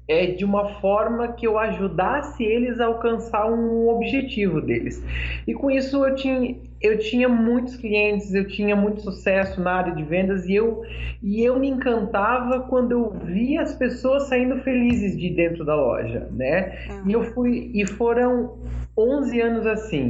[0.08, 5.04] é de uma forma que eu ajudasse eles a alcançar um objetivo deles.
[5.48, 9.96] E com isso eu tinha, eu tinha muitos clientes, eu tinha muito sucesso na área
[9.96, 10.82] de vendas e eu,
[11.22, 16.28] e eu me encantava quando eu via as pessoas saindo felizes de dentro da loja,
[16.32, 16.88] né?
[16.90, 17.10] Uhum.
[17.10, 18.58] E eu fui e foram
[18.98, 20.08] 11 anos assim.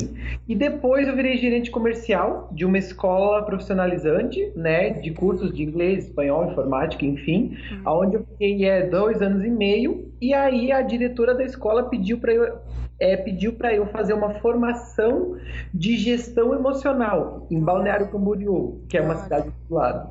[0.47, 6.05] E depois eu virei gerente comercial de uma escola profissionalizante, né, de cursos de inglês,
[6.05, 7.81] espanhol, informática, enfim, uhum.
[7.83, 10.09] aonde eu fiquei é, dois anos e meio.
[10.21, 12.57] E aí a diretora da escola pediu para eu
[13.01, 15.35] é, pediu para eu fazer uma formação
[15.73, 20.07] de gestão emocional em Balneário Camboriú, que é uma cidade do lado.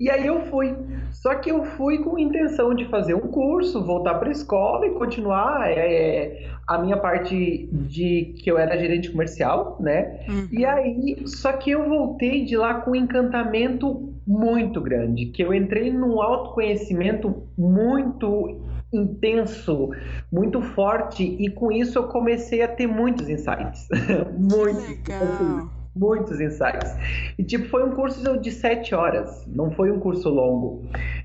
[0.00, 0.74] E aí eu fui.
[1.10, 4.90] Só que eu fui com intenção de fazer um curso, voltar para a escola e
[4.90, 10.20] continuar é, a minha parte de que eu era gerente comercial, né?
[10.28, 10.48] Uhum.
[10.50, 15.54] E aí, só que eu voltei de lá com um encantamento muito grande, que eu
[15.54, 18.58] entrei num autoconhecimento muito
[18.96, 19.90] intenso,
[20.30, 23.88] muito forte, e com isso eu comecei a ter muitos insights.
[24.38, 24.88] muitos.
[24.88, 25.22] Legal.
[25.22, 26.96] Assim, muitos insights.
[27.38, 30.82] E tipo, foi um curso de sete horas, não foi um curso longo.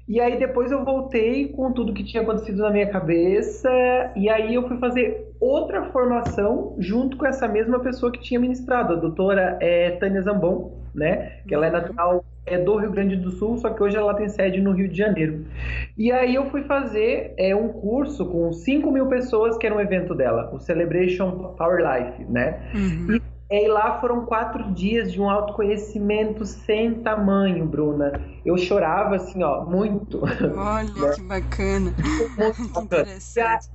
[0.08, 3.70] E aí depois eu voltei com tudo que tinha acontecido na minha cabeça,
[4.16, 8.94] e aí eu fui fazer outra formação junto com essa mesma pessoa que tinha ministrado,
[8.94, 11.40] a doutora é, Tânia Zambon, né?
[11.48, 14.28] Que ela é natural é do Rio Grande do Sul, só que hoje ela tem
[14.28, 15.46] sede no Rio de Janeiro.
[15.98, 19.80] E aí eu fui fazer é, um curso com 5 mil pessoas, que era um
[19.80, 22.60] evento dela, o Celebration Power Life, né?
[22.74, 23.16] Uhum.
[23.16, 23.22] E
[23.52, 28.22] e lá foram quatro dias de um autoconhecimento sem tamanho, Bruna.
[28.46, 30.22] Eu chorava assim, ó, muito.
[30.24, 31.16] Olha né?
[31.16, 31.94] que bacana.
[32.38, 33.70] Muito que interessante.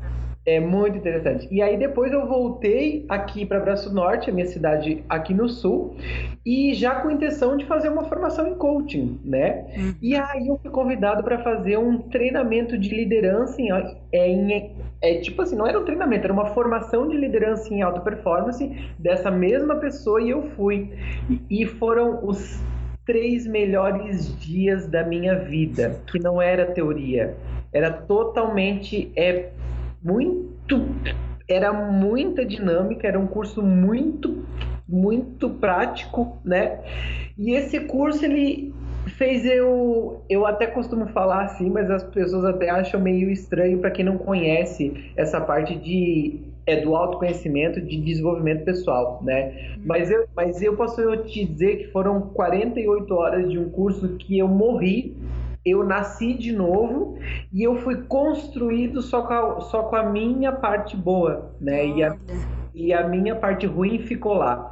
[0.46, 1.48] É muito interessante.
[1.50, 5.96] E aí depois eu voltei aqui para Braço Norte, a minha cidade aqui no sul,
[6.44, 9.64] e já com a intenção de fazer uma formação em coaching, né?
[9.74, 9.94] Uhum.
[10.02, 13.70] E aí eu fui convidado para fazer um treinamento de liderança em,
[14.12, 17.80] é, em é tipo assim, não era um treinamento, era uma formação de liderança em
[17.80, 20.90] alta performance dessa mesma pessoa e eu fui.
[21.30, 22.62] E, e foram os
[23.06, 27.34] três melhores dias da minha vida, que não era teoria,
[27.72, 29.50] era totalmente é
[30.04, 30.86] muito
[31.48, 34.44] era muita dinâmica, era um curso muito
[34.88, 36.78] muito prático, né?
[37.38, 38.72] E esse curso ele
[39.16, 40.22] fez eu.
[40.28, 44.18] Eu até costumo falar assim, mas as pessoas até acham meio estranho para quem não
[44.18, 49.76] conhece essa parte de é do autoconhecimento, de desenvolvimento pessoal, né?
[49.84, 54.38] Mas eu, mas eu posso te dizer que foram 48 horas de um curso que
[54.38, 55.14] eu morri,
[55.64, 57.18] eu nasci de novo
[57.52, 61.86] e eu fui construído só com a, só com a minha parte boa, né?
[61.86, 62.16] E a,
[62.74, 64.70] e a minha parte ruim ficou lá.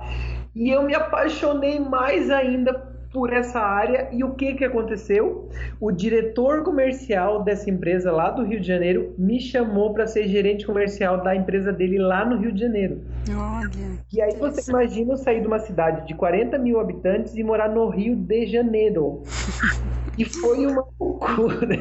[0.55, 5.49] E eu me apaixonei mais ainda por essa área e o que que aconteceu?
[5.79, 10.65] O diretor comercial dessa empresa lá do Rio de Janeiro me chamou para ser gerente
[10.65, 13.03] comercial da empresa dele lá no Rio de Janeiro.
[13.29, 13.99] Olha.
[14.13, 17.69] E aí você imagina eu sair de uma cidade de 40 mil habitantes e morar
[17.69, 19.23] no Rio de Janeiro.
[20.17, 21.79] e foi uma loucura.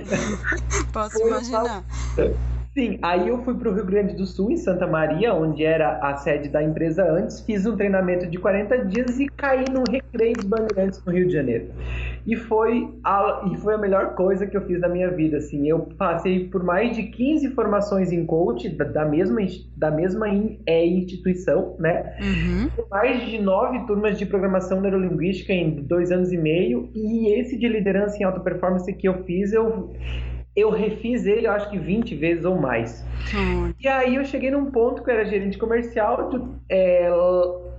[0.91, 1.83] Posso foi imaginar.
[2.17, 2.50] Uma...
[2.73, 5.97] Sim, aí eu fui para o Rio Grande do Sul, em Santa Maria, onde era
[5.97, 10.35] a sede da empresa antes, fiz um treinamento de 40 dias e caí no Recreio
[10.35, 11.67] dos Bandeirantes no Rio de Janeiro.
[12.25, 15.67] E foi, a, e foi a melhor coisa que eu fiz na minha vida, assim.
[15.67, 19.41] Eu passei por mais de 15 formações em coach da, da mesma,
[19.75, 22.15] da mesma in, é, instituição, né?
[22.21, 22.85] Uhum.
[22.89, 26.89] Mais de nove turmas de programação neurolinguística em dois anos e meio.
[26.95, 29.89] E esse de liderança em alta performance que eu fiz, eu
[30.55, 33.05] eu refiz ele, eu acho que 20 vezes ou mais.
[33.33, 33.73] Hum.
[33.79, 36.29] E aí eu cheguei num ponto que eu era gerente comercial,
[36.69, 37.09] é,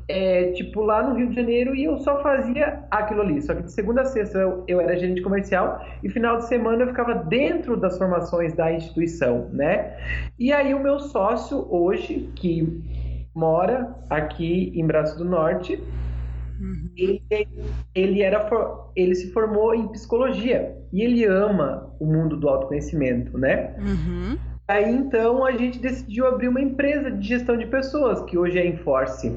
[0.08, 3.42] é, tipo, lá no Rio de Janeiro e eu só fazia aquilo ali.
[3.42, 6.82] Só que de segunda a sexta eu, eu era gerente comercial e final de semana
[6.82, 9.96] eu ficava dentro das formações da instituição, né?
[10.38, 12.82] E aí o meu sócio hoje, que
[13.34, 15.82] mora aqui em Braço do Norte,
[16.62, 16.91] uhum.
[16.97, 17.23] ele,
[17.94, 18.49] ele, era,
[18.94, 23.75] ele se formou em psicologia e ele ama o mundo do autoconhecimento, né?
[23.79, 24.38] Uhum.
[24.69, 28.67] Aí então a gente decidiu abrir uma empresa de gestão de pessoas, que hoje é
[28.67, 29.32] Enforce.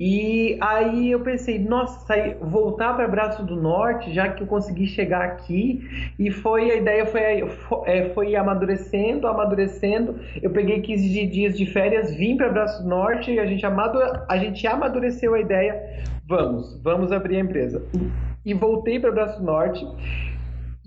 [0.00, 5.22] E aí eu pensei, nossa, voltar para Braço do Norte, já que eu consegui chegar
[5.22, 5.82] aqui,
[6.16, 10.20] e foi a ideia foi, foi, é, foi amadurecendo, amadurecendo.
[10.40, 13.98] Eu peguei 15 dias de férias, vim para Braço do Norte e a gente, amadu,
[14.28, 15.74] a gente amadureceu a ideia.
[16.28, 17.82] Vamos, vamos abrir a empresa.
[18.44, 19.82] E voltei para Braço Norte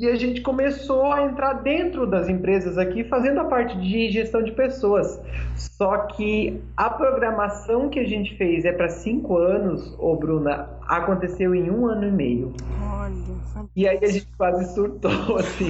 [0.01, 4.41] e a gente começou a entrar dentro das empresas aqui, fazendo a parte de gestão
[4.41, 5.21] de pessoas.
[5.55, 11.53] Só que a programação que a gente fez é para cinco anos, ô Bruna, aconteceu
[11.53, 12.51] em um ano e meio.
[12.81, 15.69] Olha, e aí a gente quase surtou, assim.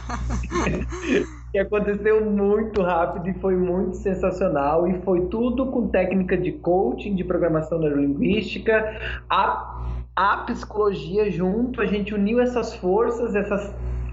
[1.54, 4.88] e aconteceu muito rápido e foi muito sensacional.
[4.88, 8.98] E foi tudo com técnica de coaching, de programação neurolinguística,
[9.30, 9.84] a,
[10.16, 11.82] a psicologia junto.
[11.82, 13.70] A gente uniu essas forças, essas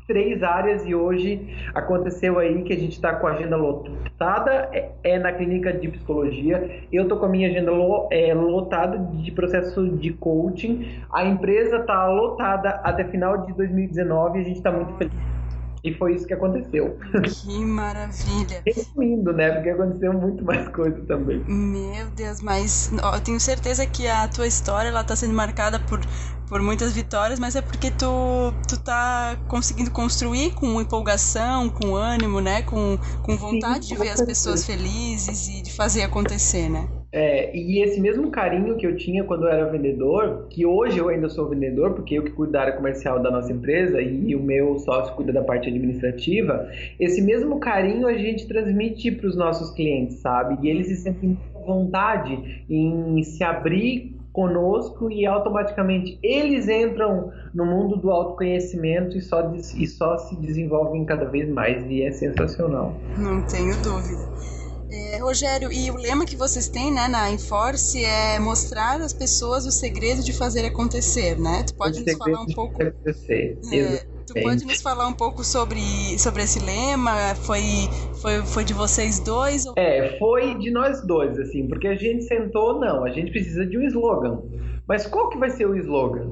[0.09, 4.91] três áreas e hoje aconteceu aí que a gente está com a agenda lotada, é,
[5.05, 9.31] é, na clínica de psicologia, eu tô com a minha agenda lo, é, lotada de
[9.31, 14.73] processo de coaching, a empresa está lotada até final de 2019 e a gente está
[14.73, 15.38] muito feliz.
[15.85, 16.99] E foi isso que aconteceu.
[17.23, 18.63] Que maravilha.
[18.67, 19.53] Resumindo, né?
[19.53, 21.45] Porque aconteceu muito mais coisa também.
[21.47, 25.79] Meu Deus, mas ó, eu tenho certeza que a tua história ela tá sendo marcada
[25.81, 26.01] por
[26.49, 32.41] por muitas vitórias, mas é porque tu, tu tá conseguindo construir com empolgação, com ânimo,
[32.41, 32.63] né?
[32.63, 36.89] Com, com vontade Sim, de ver as pessoas felizes e de fazer acontecer, né?
[37.11, 41.09] É, e esse mesmo carinho que eu tinha quando eu era vendedor, que hoje eu
[41.09, 44.43] ainda sou vendedor, porque eu que cuido da área comercial da nossa empresa e o
[44.43, 46.69] meu sócio cuida da parte administrativa,
[47.01, 50.59] esse mesmo carinho a gente transmite para os nossos clientes, sabe?
[50.63, 57.97] E eles se sentem vontade em se abrir conosco e automaticamente eles entram no mundo
[57.97, 63.01] do autoconhecimento e só, e só se desenvolvem cada vez mais e é sensacional.
[63.17, 64.29] Não tenho dúvida.
[64.91, 69.67] É, Rogério, e o lema que vocês têm né, na Enforce é mostrar às pessoas
[69.67, 71.63] o segredo de fazer acontecer, né?
[71.67, 72.83] Tu pode o nos falar um pouco.
[72.83, 73.59] Acontecer.
[73.73, 75.81] É, Tu pode nos falar um pouco sobre,
[76.19, 77.35] sobre esse lema?
[77.35, 77.63] Foi,
[78.21, 79.65] foi, foi de vocês dois?
[79.65, 79.73] Ou...
[79.75, 83.79] É, foi de nós dois, assim, porque a gente sentou, não, a gente precisa de
[83.79, 84.43] um slogan.
[84.87, 86.31] Mas qual que vai ser o slogan?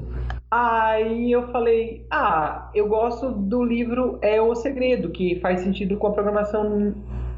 [0.51, 6.07] Aí eu falei, ah, eu gosto do livro É o Segredo, que faz sentido com
[6.07, 6.93] a programação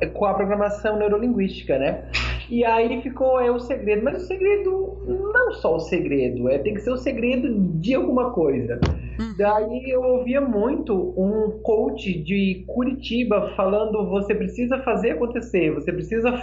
[0.07, 2.05] com a programação neurolinguística, né?
[2.49, 6.73] E aí ficou é o segredo, mas o segredo não só o segredo, é tem
[6.73, 7.47] que ser o segredo
[7.79, 8.79] de alguma coisa.
[9.19, 9.35] Uhum.
[9.37, 16.41] Daí eu ouvia muito um coach de Curitiba falando: você precisa fazer acontecer, você precisa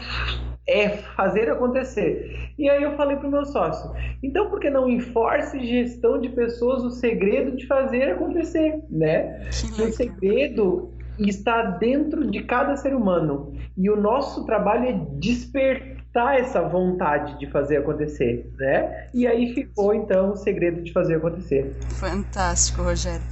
[0.66, 2.50] é fazer acontecer.
[2.58, 3.90] E aí eu falei para o meu sócio:
[4.22, 9.48] então por que não enforce gestão de pessoas o segredo de fazer acontecer, né?
[9.50, 16.62] O segredo está dentro de cada ser humano e o nosso trabalho é despertar essa
[16.62, 19.08] vontade de fazer acontecer, né?
[19.12, 21.76] E aí ficou então o segredo de fazer acontecer.
[21.90, 23.22] Fantástico, Rogério.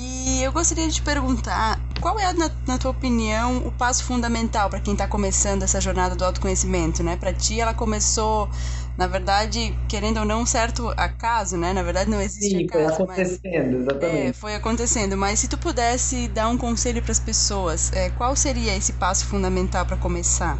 [0.00, 4.70] E eu gostaria de te perguntar, qual é, na, na tua opinião, o passo fundamental
[4.70, 7.16] para quem está começando essa jornada do autoconhecimento, né?
[7.16, 8.48] Para ti, ela começou,
[8.98, 11.72] na verdade, querendo ou não, um certo acaso, né?
[11.72, 12.96] Na verdade, não existe Sim, acaso.
[12.96, 14.28] foi acontecendo, mas, exatamente.
[14.28, 15.16] É, foi acontecendo.
[15.16, 19.24] Mas se tu pudesse dar um conselho para as pessoas, é, qual seria esse passo
[19.26, 20.58] fundamental para começar?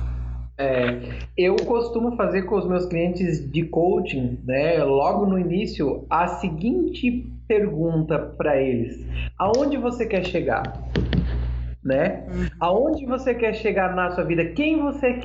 [0.57, 1.01] É,
[1.37, 7.33] eu costumo fazer com os meus clientes de coaching, né, logo no início, a seguinte
[7.49, 9.05] pergunta para eles:
[9.37, 10.63] aonde você quer chegar?
[11.85, 12.25] Né?
[12.29, 12.49] Uhum.
[12.61, 14.45] Aonde você quer chegar na sua vida?
[14.47, 15.21] Quem você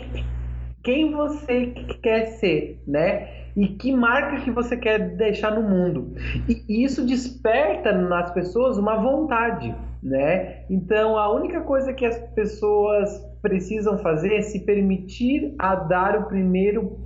[0.83, 1.67] quem você
[2.01, 3.29] quer ser, né?
[3.55, 6.13] E que marca que você quer deixar no mundo?
[6.47, 10.63] E isso desperta nas pessoas uma vontade, né?
[10.69, 13.09] Então a única coisa que as pessoas
[13.41, 16.97] precisam fazer é se permitir a dar o primeiro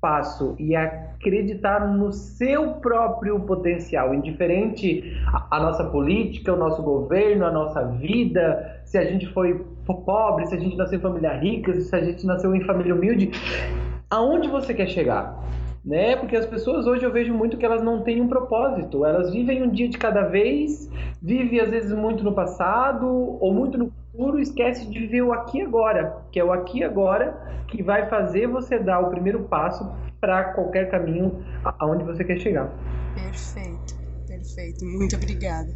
[0.00, 5.12] passo e acreditar no seu próprio potencial, indiferente
[5.50, 9.64] a nossa política, o nosso governo, a nossa vida, se a gente foi
[10.04, 13.30] pobre, se a gente nasceu em família rica, se a gente nasceu em família humilde,
[14.10, 15.40] aonde você quer chegar?
[15.84, 16.16] Né?
[16.16, 19.62] Porque as pessoas hoje eu vejo muito que elas não têm um propósito, elas vivem
[19.62, 20.90] um dia de cada vez,
[21.22, 25.58] vivem às vezes muito no passado ou muito no futuro, esquece de viver o aqui
[25.58, 29.44] e agora, que é o aqui e agora que vai fazer você dar o primeiro
[29.44, 29.88] passo
[30.20, 31.44] para qualquer caminho
[31.78, 32.68] aonde você quer chegar.
[33.14, 33.94] Perfeito,
[34.26, 34.84] perfeito.
[34.84, 35.70] Muito obrigada.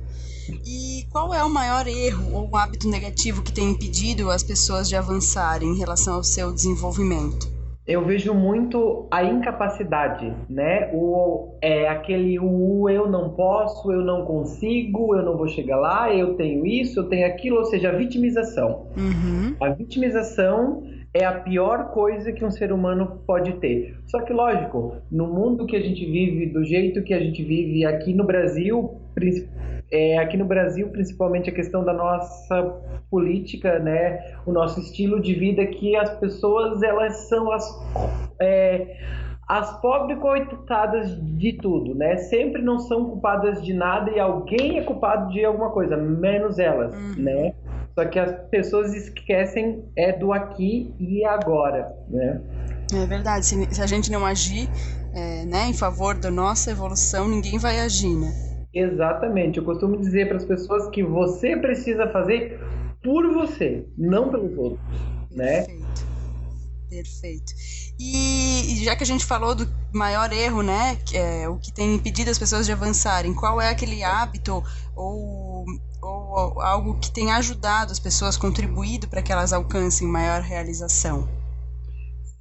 [0.67, 4.97] E qual é o maior erro ou hábito negativo que tem impedido as pessoas de
[4.97, 7.55] avançarem em relação ao seu desenvolvimento?
[7.87, 10.91] eu vejo muito a incapacidade, né?
[10.95, 16.13] O é aquele o eu não posso, eu não consigo, eu não vou chegar lá,
[16.15, 18.87] eu tenho isso, eu tenho aquilo, ou seja, a vitimização.
[18.97, 19.55] Uhum.
[19.61, 20.83] A vitimização
[21.13, 23.97] é a pior coisa que um ser humano pode ter.
[24.07, 27.85] Só que lógico, no mundo que a gente vive, do jeito que a gente vive
[27.85, 28.99] aqui no Brasil,
[29.95, 32.63] é, aqui no Brasil, principalmente a questão da nossa
[33.09, 37.65] política, né, o nosso estilo de vida, que as pessoas elas são as
[38.41, 38.97] é,
[39.47, 42.17] as pobres coitadas de tudo, né?
[42.17, 46.95] Sempre não são culpadas de nada e alguém é culpado de alguma coisa, menos elas,
[46.95, 47.23] uhum.
[47.23, 47.55] né?
[47.95, 52.41] Só que as pessoas esquecem é do aqui e agora, né?
[52.93, 53.45] É verdade.
[53.45, 54.67] Se, a gente não agir,
[55.15, 58.54] é, né, em favor da nossa evolução, ninguém vai agir, né?
[58.75, 59.59] Exatamente.
[59.59, 62.61] Eu costumo dizer para as pessoas que você precisa fazer
[63.03, 64.81] por você, não pelos outros,
[65.31, 65.63] né?
[65.63, 66.15] Perfeito.
[66.89, 67.53] Perfeito.
[67.99, 71.95] E, já que a gente falou do maior erro, né, que é o que tem
[71.95, 74.63] impedido as pessoas de avançarem, qual é aquele hábito
[74.95, 75.65] ou,
[76.03, 81.29] ou algo que tem ajudado as pessoas, contribuído para que elas alcancem maior realização?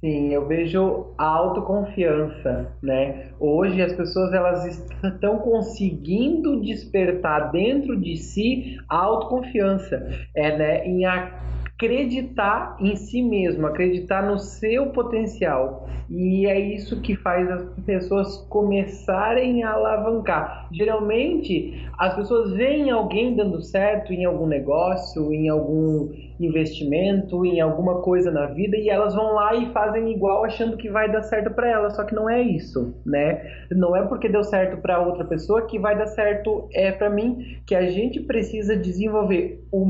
[0.04, 3.28] Sim, eu vejo a autoconfiança, né?
[3.40, 4.66] Hoje as pessoas elas
[5.02, 10.06] estão conseguindo despertar dentro de si a autoconfiança,
[10.36, 10.86] é, né?
[10.86, 15.88] Em acreditar em si mesmo, acreditar no seu potencial.
[16.10, 20.68] E é isso que faz as pessoas começarem a alavancar.
[20.70, 28.00] Geralmente, as pessoas veem alguém dando certo em algum negócio, em algum investimento, em alguma
[28.00, 31.50] coisa na vida e elas vão lá e fazem igual achando que vai dar certo
[31.54, 33.42] para elas, só que não é isso, né?
[33.70, 37.58] Não é porque deu certo para outra pessoa que vai dar certo é para mim,
[37.66, 39.84] que a gente precisa desenvolver o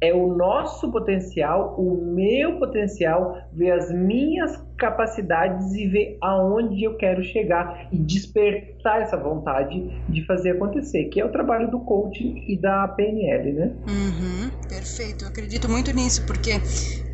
[0.00, 6.96] é o nosso potencial, o meu potencial, ver as minhas capacidades e ver aonde eu
[6.96, 12.44] quero chegar e despertar essa vontade de fazer acontecer, que é o trabalho do coaching
[12.48, 13.72] e da PNL, né?
[13.86, 16.60] Uhum, perfeito, eu acredito muito nisso, porque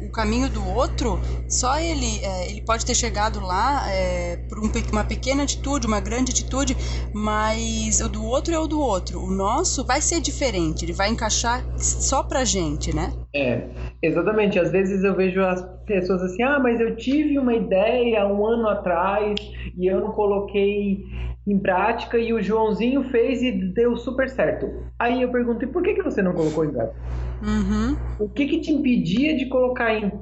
[0.00, 4.70] o caminho do outro, só ele, é, ele pode ter chegado lá é, por um,
[4.92, 6.76] uma pequena atitude, uma grande atitude,
[7.12, 9.22] mas o do outro é o do outro.
[9.22, 13.12] O nosso vai ser diferente, ele vai encaixar só pra gente, né?
[13.34, 13.68] É,
[14.02, 14.58] exatamente.
[14.58, 18.68] Às vezes eu vejo as pessoas assim, ah, mas eu tive uma ideia um ano
[18.68, 19.34] atrás
[19.76, 21.04] e eu não coloquei
[21.46, 24.68] em prática e o Joãozinho fez e deu super certo.
[24.98, 26.96] Aí eu pergunto, e por que, que você não colocou em prática?
[27.42, 27.96] Uhum.
[28.18, 30.12] O que que te impedia de colocar em...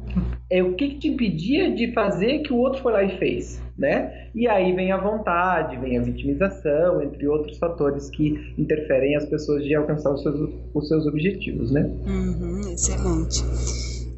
[0.49, 3.61] É, o que que te impedia de fazer que o outro foi lá e fez,
[3.79, 4.29] né?
[4.35, 9.65] E aí vem a vontade, vem a vitimização, entre outros fatores que interferem as pessoas
[9.65, 11.83] de alcançar os seus, os seus objetivos, né?
[12.07, 13.45] Uhum, excelente.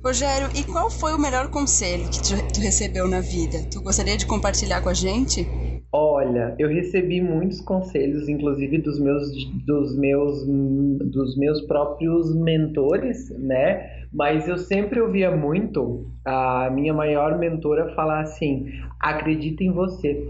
[0.04, 3.58] Rogério, e qual foi o melhor conselho que tu, tu recebeu na vida?
[3.70, 5.46] Tu gostaria de compartilhar com a gente?
[5.92, 9.28] Olha, eu recebi muitos conselhos, inclusive dos meus,
[9.66, 13.97] dos meus, dos meus próprios mentores, né?
[14.12, 18.66] Mas eu sempre ouvia muito a minha maior mentora falar assim:
[19.00, 20.26] acredita em você.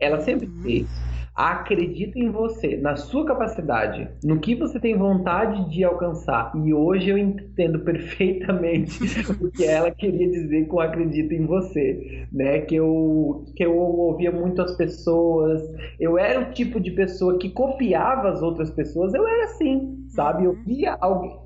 [0.00, 0.62] Ela sempre uhum.
[0.62, 6.50] fez acredita em você, na sua capacidade, no que você tem vontade de alcançar.
[6.66, 8.98] E hoje eu entendo perfeitamente
[9.40, 12.62] o que ela queria dizer com acredita em você, né?
[12.62, 15.62] Que eu que eu ouvia muito as pessoas,
[16.00, 19.87] eu era o tipo de pessoa que copiava as outras pessoas, eu era assim,
[20.18, 20.44] sabe?
[20.46, 20.98] Eu via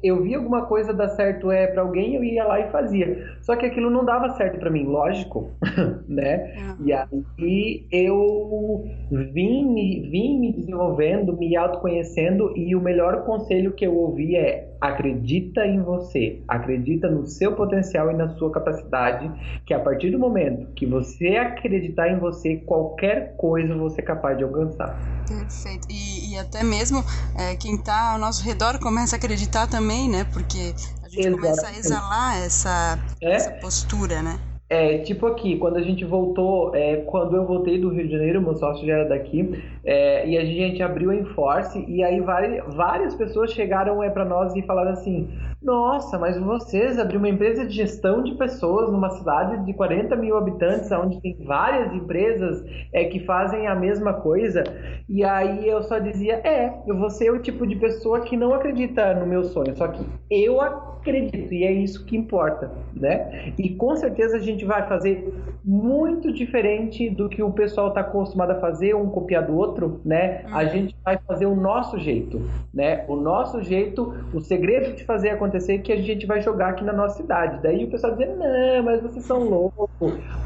[0.03, 3.37] eu via alguma coisa dar certo é para alguém, eu ia lá e fazia.
[3.43, 5.51] Só que aquilo não dava certo para mim, lógico,
[6.09, 6.55] né?
[6.83, 9.75] E aí eu vim
[10.11, 15.81] vim me desenvolvendo, me autoconhecendo e o melhor conselho que eu ouvi é acredita em
[15.81, 19.31] você, acredita no seu potencial e na sua capacidade,
[19.65, 24.37] que a partir do momento que você acreditar em você, qualquer coisa você é capaz
[24.37, 24.99] de alcançar.
[25.29, 25.87] Perfeito.
[25.89, 27.05] E, e até mesmo
[27.39, 30.25] é, quem está ao nosso redor começa a acreditar também, né?
[30.33, 31.41] Porque a gente Exatamente.
[31.41, 33.33] começa a exalar essa, é?
[33.33, 34.37] essa postura, né?
[34.73, 38.41] É, tipo aqui, quando a gente voltou, é, quando eu voltei do Rio de Janeiro,
[38.41, 42.75] meu sócio já era daqui, é, e a gente abriu a Enforce, e aí várias,
[42.75, 45.29] várias pessoas chegaram é, para nós e falaram assim:
[45.61, 50.39] Nossa, mas vocês abriram uma empresa de gestão de pessoas numa cidade de 40 mil
[50.39, 52.65] habitantes, onde tem várias empresas
[52.95, 54.65] é, que fazem a mesma coisa.
[55.07, 58.55] E aí eu só dizia: É, eu vou ser o tipo de pessoa que não
[58.55, 60.63] acredita no meu sonho, só que eu
[61.03, 63.53] acredito, e é isso que importa, né?
[63.59, 65.33] E com certeza a gente vai fazer
[65.65, 70.45] muito diferente do que o pessoal está acostumado a fazer, um copiar do outro, né?
[70.51, 70.69] A uhum.
[70.69, 72.43] gente vai fazer o nosso jeito,
[72.75, 73.05] né?
[73.09, 76.85] O nosso jeito, o segredo de fazer acontecer é que a gente vai jogar aqui
[76.85, 77.63] na nossa cidade.
[77.63, 79.89] Daí o pessoal dizer, não, mas vocês são loucos,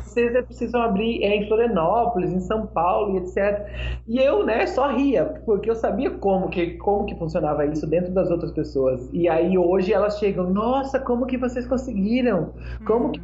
[0.04, 3.66] vocês é precisam abrir é, em Florianópolis, em São Paulo e etc.
[4.06, 8.12] E eu, né, só ria, porque eu sabia como que, como que funcionava isso dentro
[8.12, 9.08] das outras pessoas.
[9.12, 12.52] E aí hoje elas chegam, nossa, como que vocês conseguiram?
[12.86, 13.20] Como que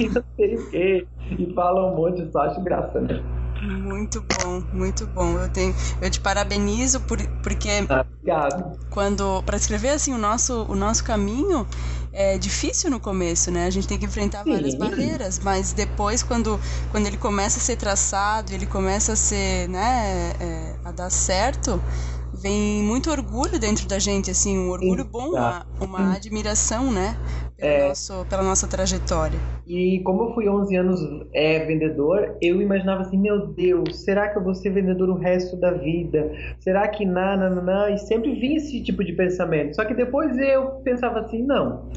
[0.00, 1.06] e não sei o quê.
[1.30, 3.22] E falam um monte, só acho engraçado.
[3.62, 5.38] Muito bom, muito bom.
[5.38, 8.78] Eu tenho, eu te parabenizo por, porque ah, Obrigado.
[8.90, 11.66] quando para escrever assim o nosso o nosso caminho
[12.12, 13.66] é difícil no começo, né?
[13.66, 14.78] A gente tem que enfrentar várias Sim.
[14.78, 20.32] barreiras, mas depois quando quando ele começa a ser traçado, ele começa a ser, né,
[20.40, 21.82] é, a dar certo,
[22.32, 27.16] vem muito orgulho dentro da gente, assim, um orgulho bom, uma, uma admiração, né?
[27.64, 27.88] É.
[27.88, 29.38] nosso, pela nossa trajetória.
[29.66, 31.00] E como eu fui 11 anos
[31.32, 35.56] é, vendedor, eu imaginava assim, meu Deus, será que eu vou ser vendedor o resto
[35.56, 36.30] da vida?
[36.60, 37.88] Será que não, não, não?
[37.88, 39.74] E sempre vinha esse tipo de pensamento.
[39.74, 41.88] Só que depois eu pensava assim, não.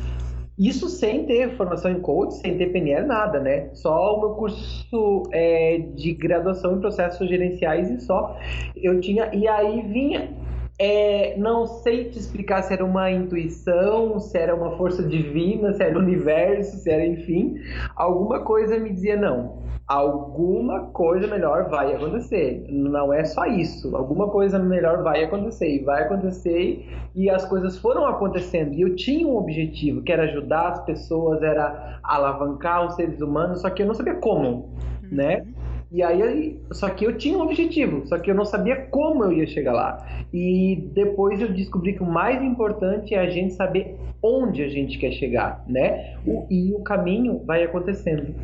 [0.57, 3.69] Isso sem ter formação em coach, sem ter PNL, nada, né?
[3.73, 8.35] Só o meu curso é, de graduação em processos gerenciais e só.
[8.75, 9.29] Eu tinha.
[9.35, 10.46] E aí vinha.
[10.79, 15.83] É, não sei te explicar se era uma intuição, se era uma força divina, se
[15.83, 17.55] era o universo, se era enfim.
[17.95, 22.65] Alguma coisa me dizia não alguma coisa melhor vai acontecer.
[22.69, 23.95] Não é só isso.
[23.95, 28.73] Alguma coisa melhor vai acontecer e vai acontecer e as coisas foram acontecendo.
[28.73, 33.61] E eu tinha um objetivo, que era ajudar as pessoas, era alavancar os seres humanos,
[33.61, 34.69] só que eu não sabia como,
[35.09, 35.45] né?
[35.91, 39.31] E aí, só que eu tinha um objetivo, só que eu não sabia como eu
[39.31, 40.25] ia chegar lá.
[40.33, 44.97] E depois eu descobri que o mais importante é a gente saber onde a gente
[44.97, 46.17] quer chegar, né?
[46.25, 48.35] O, e o caminho vai acontecendo.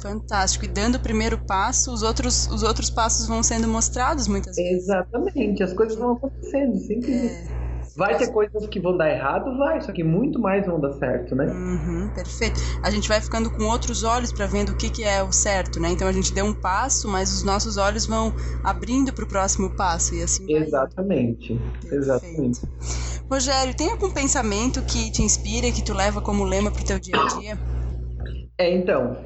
[0.00, 0.64] Fantástico.
[0.64, 4.84] E dando o primeiro passo, os outros, os outros passos vão sendo mostrados muitas vezes.
[4.84, 7.50] Exatamente, as coisas vão acontecendo, simples.
[7.52, 7.67] É.
[7.98, 11.34] Vai ter coisas que vão dar errado, vai, só que muito mais vão dar certo,
[11.34, 11.46] né?
[11.46, 12.60] Uhum, perfeito.
[12.84, 15.80] A gente vai ficando com outros olhos para vendo o que, que é o certo,
[15.80, 15.90] né?
[15.90, 18.32] Então a gente deu um passo, mas os nossos olhos vão
[18.62, 21.98] abrindo para o próximo passo e assim Exatamente, vai.
[21.98, 22.60] exatamente.
[23.28, 27.00] Rogério, tem algum pensamento que te inspira, que tu leva como lema para o teu
[27.00, 27.58] dia a dia?
[28.58, 29.16] É, então,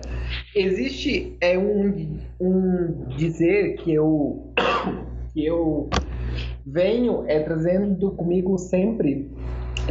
[0.54, 4.50] existe é um, um dizer que eu
[5.34, 5.90] que eu
[6.72, 9.30] venho é trazendo comigo sempre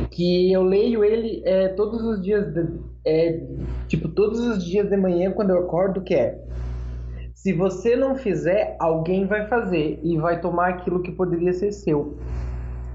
[0.09, 2.67] que eu leio ele é, todos os dias de,
[3.05, 3.39] é,
[3.87, 6.43] tipo todos os dias de manhã quando eu acordo que é
[7.35, 12.17] se você não fizer alguém vai fazer e vai tomar aquilo que poderia ser seu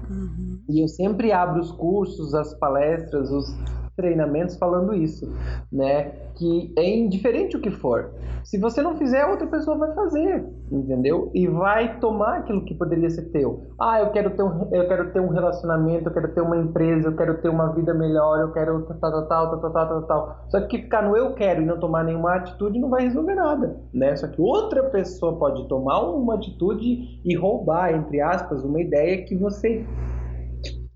[0.09, 0.59] uhum.
[0.69, 3.55] e eu sempre abro os cursos as palestras os
[3.97, 5.29] treinamentos falando isso,
[5.71, 6.11] né?
[6.35, 8.11] Que é indiferente o que for.
[8.43, 11.29] Se você não fizer, outra pessoa vai fazer, entendeu?
[11.33, 13.65] E vai tomar aquilo que poderia ser teu.
[13.77, 17.09] Ah, eu quero ter um, eu quero ter um relacionamento, eu quero ter uma empresa,
[17.09, 20.45] eu quero ter uma vida melhor, eu quero tal, tal, tal, tal, tal, tal, tal.
[20.47, 23.75] Só que ficar no eu quero e não tomar nenhuma atitude não vai resolver nada,
[23.93, 24.15] né?
[24.15, 29.35] Só que outra pessoa pode tomar uma atitude e roubar, entre aspas, uma ideia que
[29.35, 29.85] você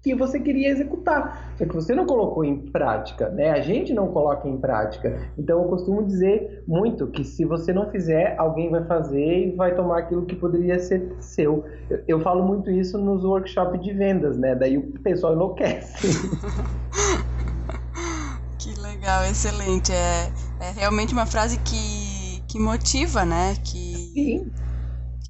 [0.02, 3.52] que você queria executar, só que você não colocou em prática, né?
[3.52, 5.30] A gente não coloca em prática.
[5.38, 9.76] Então eu costumo dizer muito que se você não fizer, alguém vai fazer e vai
[9.76, 11.66] tomar aquilo que poderia ser seu.
[11.90, 14.56] Eu, eu falo muito isso nos workshops de vendas, né?
[14.56, 16.08] Daí o pessoal enlouquece.
[18.58, 19.92] que legal, excelente.
[19.92, 23.54] É, é realmente uma frase que, que motiva, né?
[23.64, 23.96] Que...
[24.14, 24.52] Sim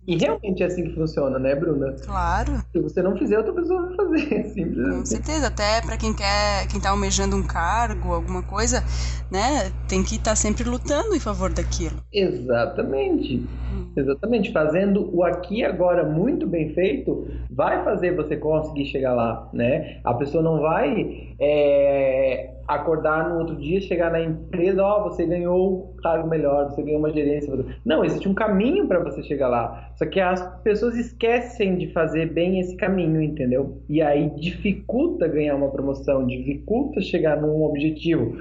[0.07, 1.95] e realmente é assim que funciona, né, Bruna?
[2.03, 2.63] Claro.
[2.71, 4.89] Se você não fizer, outra pessoa vai fazer, simples.
[4.89, 8.83] Com certeza, até para quem quer, quem tá almejando um cargo, alguma coisa,
[9.31, 11.97] né, tem que estar tá sempre lutando em favor daquilo.
[12.11, 13.47] Exatamente.
[13.73, 13.91] Hum.
[13.95, 14.51] Exatamente.
[14.51, 19.99] Fazendo o aqui e agora muito bem feito, vai fazer você conseguir chegar lá, né?
[20.03, 25.25] A pessoa não vai é acordar no outro dia, chegar na empresa, ó, oh, você
[25.25, 27.53] ganhou um cargo melhor, você ganhou uma gerência.
[27.85, 29.91] Não, existe um caminho para você chegar lá.
[29.95, 33.81] Só que as pessoas esquecem de fazer bem esse caminho, entendeu?
[33.89, 38.37] E aí dificulta ganhar uma promoção, dificulta chegar num objetivo.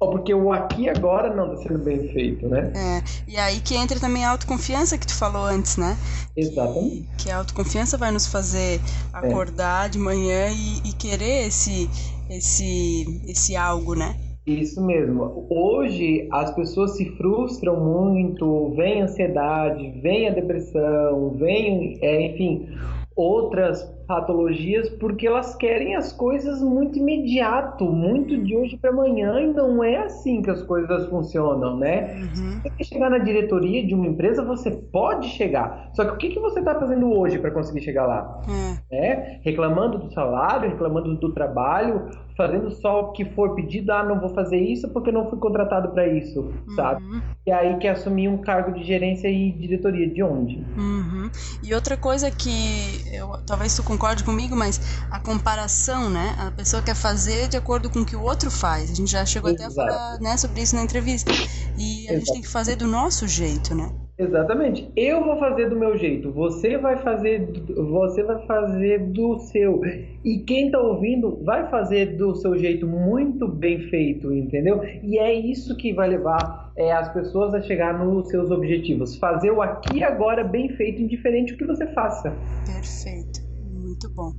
[0.00, 2.72] Ou porque o aqui agora não está sendo bem feito, né?
[2.74, 5.96] É, e aí que entra também a autoconfiança que tu falou antes, né?
[6.36, 7.08] Exatamente.
[7.16, 9.18] Que, que a autoconfiança vai nos fazer é.
[9.18, 9.88] acordar é.
[9.90, 11.88] de manhã e, e querer esse
[12.30, 14.16] esse, esse algo, né?
[14.46, 15.46] Isso mesmo.
[15.48, 22.68] Hoje as pessoas se frustram muito, vem ansiedade, vem a depressão, vem, é, enfim,
[23.16, 29.46] outras patologias porque elas querem as coisas muito imediato, muito de hoje para amanhã e
[29.46, 32.14] não é assim que as coisas funcionam, né?
[32.14, 32.60] Uhum.
[32.60, 35.90] Você quer chegar na diretoria de uma empresa, você pode chegar.
[35.92, 38.40] Só que o que, que você está fazendo hoje para conseguir chegar lá?
[38.48, 38.76] Uhum.
[38.90, 39.40] É?
[39.42, 44.28] Reclamando do salário, reclamando do trabalho, fazendo só o que for pedido, ah, não vou
[44.30, 46.74] fazer isso porque não fui contratado para isso, uhum.
[46.74, 47.04] sabe?
[47.46, 50.56] E aí quer assumir um cargo de gerência e diretoria de onde?
[50.76, 51.30] Uhum.
[51.62, 56.34] E outra coisa que eu, talvez tu concorde comigo, mas a comparação, né?
[56.38, 58.90] A pessoa quer fazer de acordo com o que o outro faz.
[58.90, 59.72] A gente já chegou Exato.
[59.72, 61.30] até a falar né, sobre isso na entrevista.
[61.78, 62.18] E a Exato.
[62.18, 63.90] gente tem que fazer do nosso jeito, né?
[64.16, 64.88] Exatamente.
[64.96, 67.48] Eu vou fazer do meu jeito, você vai fazer,
[67.90, 69.80] você vai fazer do seu.
[70.24, 74.82] E quem está ouvindo vai fazer do seu jeito muito bem feito, entendeu?
[75.02, 79.16] E é isso que vai levar é, as pessoas a chegar nos seus objetivos.
[79.16, 82.32] Fazer o aqui e agora bem feito, indiferente do que você faça.
[82.66, 83.40] Perfeito.
[83.72, 84.32] Muito bom.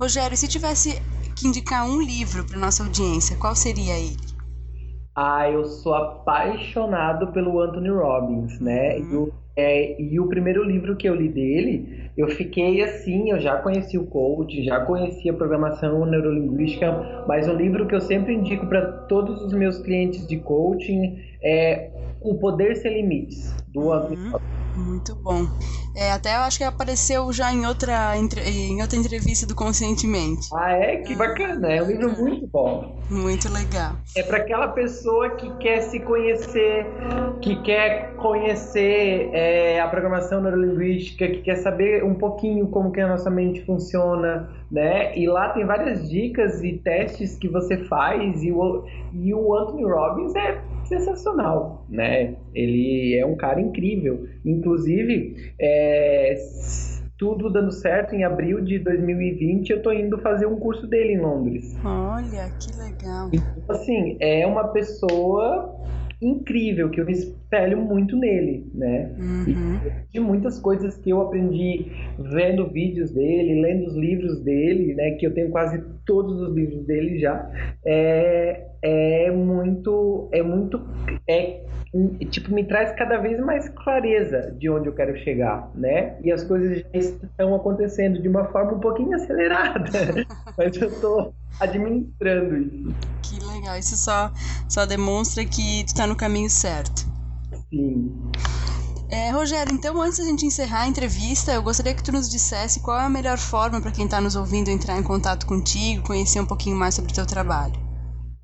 [0.00, 1.02] Rogério, se tivesse
[1.36, 4.35] que indicar um livro para nossa audiência, qual seria ele?
[5.16, 8.98] Ah, eu sou apaixonado pelo Anthony Robbins, né?
[8.98, 9.10] Uhum.
[9.10, 13.40] E, o, é, e o primeiro livro que eu li dele, eu fiquei assim, eu
[13.40, 18.34] já conheci o coach, já conhecia a programação neurolinguística, mas um livro que eu sempre
[18.34, 21.88] indico para todos os meus clientes de coaching é
[22.20, 23.92] O Poder Sem Limites, do uhum.
[23.92, 24.65] Anthony Robbins.
[24.76, 25.46] Muito bom.
[25.94, 30.48] É, até eu acho que apareceu já em outra, em outra entrevista do Conscientemente.
[30.52, 30.96] Ah, é?
[30.98, 31.72] Que bacana.
[31.72, 33.00] É um livro muito bom.
[33.08, 33.92] Muito legal.
[34.14, 36.86] É para aquela pessoa que quer se conhecer,
[37.40, 43.08] que quer conhecer é, a programação neurolinguística, que quer saber um pouquinho como que a
[43.08, 45.16] nossa mente funciona, né?
[45.16, 48.84] E lá tem várias dicas e testes que você faz e o,
[49.14, 52.36] e o Anthony Robbins é sensacional, né?
[52.54, 54.26] Ele é um cara incrível.
[54.44, 56.36] Inclusive, é,
[57.18, 61.20] tudo dando certo, em abril de 2020 eu tô indo fazer um curso dele em
[61.20, 61.76] Londres.
[61.84, 63.30] Olha, que legal.
[63.32, 65.75] Então, assim, é uma pessoa
[66.20, 69.10] incrível que eu me espelho muito nele, né?
[69.18, 69.78] Uhum.
[70.10, 75.12] de muitas coisas que eu aprendi vendo vídeos dele, lendo os livros dele, né?
[75.12, 77.50] Que eu tenho quase todos os livros dele já.
[77.84, 80.80] É, é muito, é muito,
[81.28, 81.60] é
[82.30, 86.16] tipo me traz cada vez mais clareza de onde eu quero chegar, né?
[86.22, 89.90] E as coisas já estão acontecendo de uma forma um pouquinho acelerada,
[90.56, 92.94] mas eu estou administrando isso.
[93.22, 94.30] Que legal, isso só
[94.68, 97.04] só demonstra que tu está no caminho certo.
[97.68, 98.14] Sim.
[99.08, 102.80] É, Rogério, então antes da gente encerrar a entrevista, eu gostaria que tu nos dissesse
[102.80, 106.40] qual é a melhor forma para quem está nos ouvindo entrar em contato contigo, conhecer
[106.40, 107.86] um pouquinho mais sobre o teu trabalho.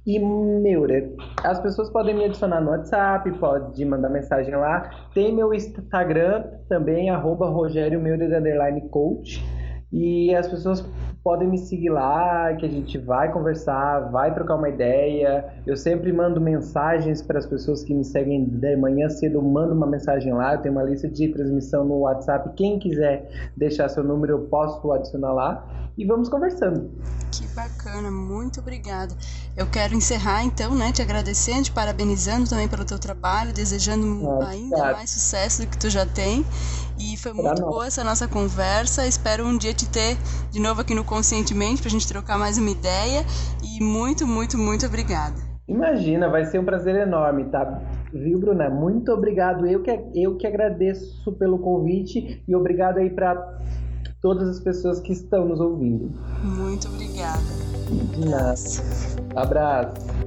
[0.06, 1.16] E Meurer.
[1.46, 4.90] As pessoas podem me adicionar no WhatsApp, pode mandar mensagem lá.
[5.14, 8.30] Tem meu Instagram também, arroba Rogério Meurer,
[8.90, 9.42] coach.
[9.92, 10.84] E as pessoas
[11.24, 15.46] podem me seguir lá, que a gente vai conversar, vai trocar uma ideia.
[15.66, 19.74] Eu sempre mando mensagens para as pessoas que me seguem de manhã cedo, eu mando
[19.74, 20.56] uma mensagem lá.
[20.56, 22.50] Eu tenho uma lista de transmissão no WhatsApp.
[22.56, 25.66] Quem quiser deixar seu número, eu posso adicionar lá
[25.98, 26.92] e vamos conversando.
[27.32, 29.14] Que bacana, muito obrigada.
[29.56, 34.50] Eu quero encerrar então, né, te agradecendo, te parabenizando também pelo teu trabalho, desejando ah,
[34.50, 36.46] ainda mais sucesso do que tu já tem.
[37.00, 39.06] E foi muito boa essa nossa conversa.
[39.06, 40.18] Espero um dia te ter
[40.52, 43.26] de novo aqui no Conscientemente para a gente trocar mais uma ideia.
[43.64, 45.36] E muito, muito, muito obrigada.
[45.68, 47.82] Imagina, vai ser um prazer enorme, tá?
[48.14, 48.70] Viu, Bruna?
[48.70, 49.68] Muito obrigado.
[49.68, 53.36] Eu que, eu que agradeço pelo convite e obrigado aí para
[54.22, 56.10] todas as pessoas que estão nos ouvindo.
[56.42, 57.44] Muito obrigada.
[58.18, 58.82] Nossa.
[59.36, 60.27] Abraço.